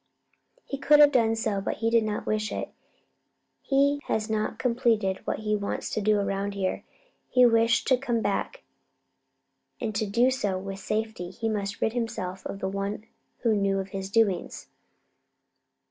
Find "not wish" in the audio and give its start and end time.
2.03-2.51